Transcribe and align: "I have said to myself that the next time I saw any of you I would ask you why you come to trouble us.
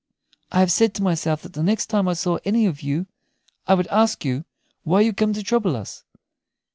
"I 0.51 0.61
have 0.61 0.71
said 0.71 0.95
to 0.95 1.03
myself 1.03 1.43
that 1.43 1.53
the 1.53 1.61
next 1.61 1.85
time 1.85 2.07
I 2.07 2.13
saw 2.15 2.39
any 2.43 2.65
of 2.65 2.81
you 2.81 3.05
I 3.67 3.75
would 3.75 3.85
ask 3.89 4.25
you 4.25 4.45
why 4.83 5.01
you 5.01 5.13
come 5.13 5.33
to 5.33 5.43
trouble 5.43 5.75
us. 5.75 6.03